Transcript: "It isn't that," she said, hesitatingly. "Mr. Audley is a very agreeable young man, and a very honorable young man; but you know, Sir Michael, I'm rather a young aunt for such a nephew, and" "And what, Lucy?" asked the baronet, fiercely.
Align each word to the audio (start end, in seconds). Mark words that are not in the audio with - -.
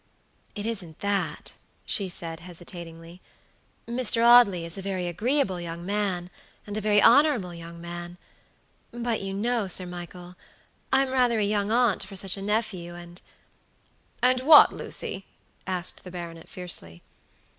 "It 0.55 0.65
isn't 0.65 0.97
that," 1.01 1.51
she 1.85 2.09
said, 2.09 2.39
hesitatingly. 2.39 3.21
"Mr. 3.87 4.25
Audley 4.25 4.65
is 4.65 4.75
a 4.75 4.81
very 4.81 5.05
agreeable 5.05 5.61
young 5.61 5.85
man, 5.85 6.31
and 6.65 6.75
a 6.75 6.81
very 6.81 6.99
honorable 6.99 7.53
young 7.53 7.79
man; 7.79 8.17
but 8.89 9.21
you 9.21 9.31
know, 9.31 9.67
Sir 9.67 9.85
Michael, 9.85 10.35
I'm 10.91 11.09
rather 11.11 11.37
a 11.37 11.43
young 11.43 11.69
aunt 11.71 12.03
for 12.03 12.15
such 12.15 12.35
a 12.35 12.41
nephew, 12.41 12.95
and" 12.95 13.21
"And 14.23 14.39
what, 14.39 14.73
Lucy?" 14.73 15.27
asked 15.67 16.03
the 16.03 16.09
baronet, 16.09 16.49
fiercely. 16.49 17.03